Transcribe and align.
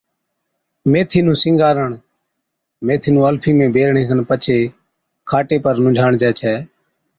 ميٿِي 0.91 1.19
نُون 1.25 1.35
سِينگارڻ، 1.41 1.89
ميٿِي 2.85 3.09
نُون 3.13 3.25
الفِي 3.29 3.51
۾ 3.59 3.65
بيڙڻي 3.75 4.03
کن 4.09 4.19
پڇي 4.29 4.59
کاٽي 5.29 5.57
پر 5.63 5.73
نُونجھاڻجَي 5.83 6.31
ڇَي 6.39 6.53